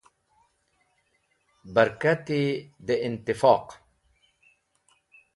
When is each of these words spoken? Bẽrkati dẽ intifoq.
Bẽrkati 1.73 2.41
dẽ 2.85 3.01
intifoq. 3.07 3.65